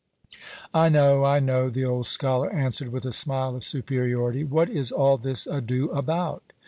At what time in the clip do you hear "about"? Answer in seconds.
5.91-6.43